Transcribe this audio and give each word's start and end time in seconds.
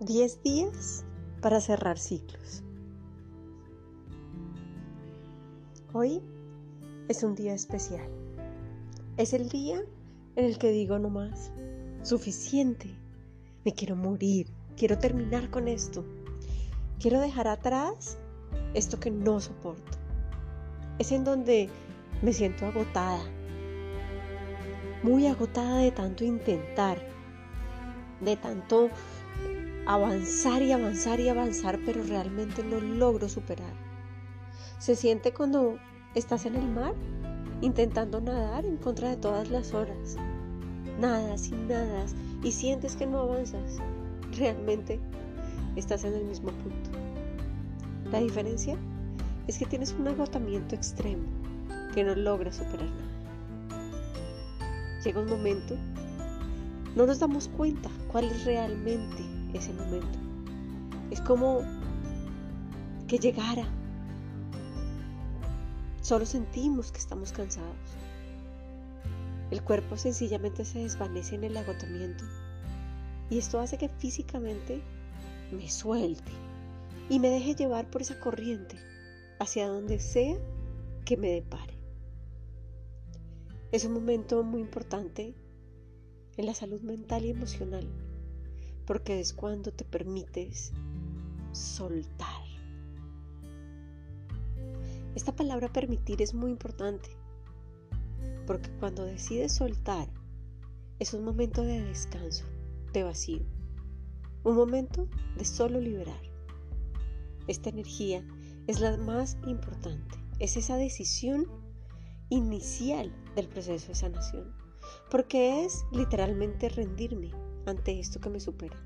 10 0.00 0.42
días 0.42 1.06
para 1.40 1.58
cerrar 1.58 1.98
ciclos. 1.98 2.62
Hoy 5.94 6.20
es 7.08 7.22
un 7.22 7.34
día 7.34 7.54
especial. 7.54 8.06
Es 9.16 9.32
el 9.32 9.48
día 9.48 9.82
en 10.36 10.44
el 10.44 10.58
que 10.58 10.70
digo 10.70 10.98
no 10.98 11.08
más. 11.08 11.50
Suficiente. 12.02 12.94
Me 13.64 13.72
quiero 13.72 13.96
morir. 13.96 14.48
Quiero 14.76 14.98
terminar 14.98 15.48
con 15.48 15.66
esto. 15.66 16.04
Quiero 17.00 17.18
dejar 17.18 17.48
atrás 17.48 18.18
esto 18.74 19.00
que 19.00 19.10
no 19.10 19.40
soporto. 19.40 19.96
Es 20.98 21.10
en 21.10 21.24
donde 21.24 21.70
me 22.20 22.34
siento 22.34 22.66
agotada. 22.66 23.24
Muy 25.02 25.26
agotada 25.26 25.78
de 25.78 25.90
tanto 25.90 26.22
intentar. 26.22 26.98
De 28.20 28.36
tanto 28.36 28.90
avanzar 29.86 30.62
y 30.62 30.72
avanzar 30.72 31.20
y 31.20 31.28
avanzar, 31.28 31.78
pero 31.86 32.02
realmente 32.02 32.64
no 32.64 32.80
logro 32.80 33.28
superar. 33.28 33.72
Se 34.78 34.96
siente 34.96 35.32
cuando 35.32 35.78
estás 36.14 36.44
en 36.44 36.56
el 36.56 36.68
mar 36.68 36.94
intentando 37.60 38.20
nadar 38.20 38.66
en 38.66 38.76
contra 38.76 39.10
de 39.10 39.16
todas 39.16 39.48
las 39.48 39.72
horas. 39.72 40.16
Nadas 41.00 41.48
y 41.48 41.52
nadas 41.52 42.14
y 42.42 42.50
sientes 42.50 42.96
que 42.96 43.06
no 43.06 43.20
avanzas. 43.20 43.78
Realmente 44.36 45.00
estás 45.76 46.04
en 46.04 46.14
el 46.14 46.24
mismo 46.24 46.50
punto. 46.50 46.90
La 48.10 48.18
diferencia 48.18 48.76
es 49.46 49.58
que 49.58 49.66
tienes 49.66 49.92
un 49.92 50.08
agotamiento 50.08 50.74
extremo 50.74 51.24
que 51.94 52.02
no 52.02 52.14
logras 52.14 52.56
superar 52.56 52.88
nada. 52.88 53.82
Llega 55.04 55.20
un 55.20 55.28
momento, 55.28 55.76
no 56.96 57.06
nos 57.06 57.20
damos 57.20 57.48
cuenta 57.48 57.88
cuál 58.10 58.24
es 58.24 58.44
realmente 58.44 59.35
ese 59.52 59.72
momento. 59.72 60.18
Es 61.10 61.20
como 61.20 61.62
que 63.06 63.18
llegara. 63.18 63.66
Solo 66.00 66.26
sentimos 66.26 66.92
que 66.92 66.98
estamos 66.98 67.32
cansados. 67.32 67.76
El 69.50 69.62
cuerpo 69.62 69.96
sencillamente 69.96 70.64
se 70.64 70.80
desvanece 70.80 71.36
en 71.36 71.44
el 71.44 71.56
agotamiento 71.56 72.24
y 73.30 73.38
esto 73.38 73.60
hace 73.60 73.78
que 73.78 73.88
físicamente 73.88 74.82
me 75.52 75.68
suelte 75.70 76.32
y 77.08 77.20
me 77.20 77.28
deje 77.28 77.54
llevar 77.54 77.88
por 77.88 78.02
esa 78.02 78.18
corriente 78.18 78.76
hacia 79.38 79.68
donde 79.68 80.00
sea 80.00 80.36
que 81.04 81.16
me 81.16 81.30
depare. 81.30 81.74
Es 83.70 83.84
un 83.84 83.92
momento 83.92 84.42
muy 84.42 84.60
importante 84.60 85.34
en 86.36 86.46
la 86.46 86.54
salud 86.54 86.80
mental 86.80 87.24
y 87.24 87.30
emocional 87.30 87.86
porque 88.86 89.20
es 89.20 89.32
cuando 89.32 89.72
te 89.72 89.84
permites 89.84 90.72
soltar. 91.52 92.44
Esta 95.14 95.34
palabra 95.34 95.72
permitir 95.72 96.22
es 96.22 96.34
muy 96.34 96.50
importante, 96.50 97.08
porque 98.46 98.70
cuando 98.78 99.04
decides 99.04 99.52
soltar 99.52 100.08
es 100.98 101.14
un 101.14 101.24
momento 101.24 101.62
de 101.62 101.82
descanso, 101.82 102.44
de 102.92 103.02
vacío, 103.02 103.42
un 104.44 104.56
momento 104.56 105.08
de 105.36 105.44
solo 105.44 105.80
liberar. 105.80 106.20
Esta 107.48 107.70
energía 107.70 108.24
es 108.66 108.80
la 108.80 108.96
más 108.98 109.36
importante, 109.46 110.16
es 110.38 110.56
esa 110.56 110.76
decisión 110.76 111.46
inicial 112.28 113.12
del 113.34 113.48
proceso 113.48 113.88
de 113.88 113.94
sanación, 113.94 114.54
porque 115.10 115.64
es 115.64 115.84
literalmente 115.92 116.68
rendirme 116.68 117.32
ante 117.70 117.98
esto 117.98 118.20
que 118.20 118.30
me 118.30 118.40
supera. 118.40 118.76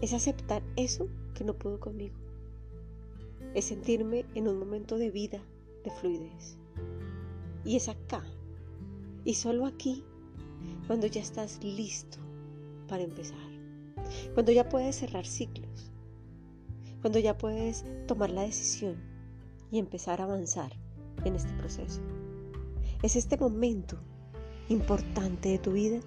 Es 0.00 0.12
aceptar 0.12 0.62
eso 0.76 1.08
que 1.34 1.44
no 1.44 1.54
puedo 1.54 1.80
conmigo. 1.80 2.16
Es 3.54 3.66
sentirme 3.66 4.24
en 4.34 4.48
un 4.48 4.58
momento 4.58 4.98
de 4.98 5.10
vida, 5.10 5.42
de 5.84 5.90
fluidez. 5.90 6.56
Y 7.64 7.76
es 7.76 7.88
acá, 7.88 8.24
y 9.24 9.34
solo 9.34 9.66
aquí, 9.66 10.04
cuando 10.86 11.06
ya 11.06 11.20
estás 11.20 11.62
listo 11.62 12.18
para 12.88 13.04
empezar. 13.04 13.38
Cuando 14.34 14.52
ya 14.52 14.68
puedes 14.68 14.96
cerrar 14.96 15.26
ciclos. 15.26 15.90
Cuando 17.00 17.18
ya 17.18 17.38
puedes 17.38 17.84
tomar 18.06 18.30
la 18.30 18.42
decisión 18.42 18.96
y 19.70 19.78
empezar 19.78 20.20
a 20.20 20.24
avanzar 20.24 20.72
en 21.24 21.34
este 21.34 21.52
proceso. 21.54 22.00
Es 23.02 23.16
este 23.16 23.36
momento 23.36 23.98
importante 24.68 25.48
de 25.48 25.58
tu 25.58 25.72
vida 25.72 26.00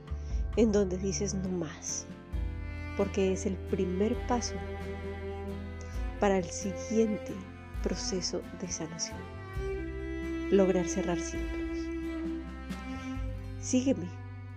en 0.57 0.71
donde 0.71 0.97
dices 0.97 1.33
no 1.33 1.49
más, 1.49 2.05
porque 2.97 3.33
es 3.33 3.45
el 3.45 3.55
primer 3.55 4.15
paso 4.27 4.55
para 6.19 6.37
el 6.37 6.45
siguiente 6.45 7.33
proceso 7.83 8.41
de 8.61 8.67
sanación, 8.67 9.19
lograr 10.51 10.87
cerrar 10.87 11.19
ciclos. 11.19 11.79
Sígueme 13.59 14.07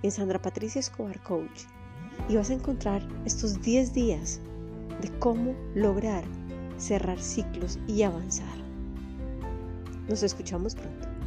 en 0.02 0.10
Sandra 0.10 0.40
Patricia 0.40 0.80
Escobar 0.80 1.20
Coach 1.22 1.62
y 2.28 2.36
vas 2.36 2.50
a 2.50 2.54
encontrar 2.54 3.02
estos 3.24 3.60
10 3.60 3.92
días 3.92 4.40
de 5.00 5.10
cómo 5.18 5.54
lograr 5.74 6.24
cerrar 6.76 7.18
ciclos 7.18 7.78
y 7.86 8.02
avanzar. 8.02 8.56
Nos 10.08 10.22
escuchamos 10.22 10.74
pronto. 10.74 11.17